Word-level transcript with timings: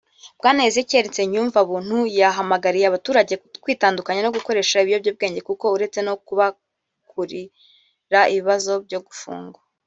Bwana 0.39 0.61
Ezekiel 0.69 1.05
Nsengiyumwa 1.09 1.59
Buntu 1.69 1.97
yahamagariye 2.19 2.85
abaturage 2.87 3.33
kwitandukanya 3.63 4.21
no 4.23 4.33
gukoresha 4.35 4.81
ibiyobyabwenge 4.83 5.39
kuko 5.49 5.65
uretse 5.75 5.99
no 6.07 6.13
kubakururira 6.25 8.19
ibibazo 8.33 8.71
byo 8.85 8.99
gufungwa 9.07 9.59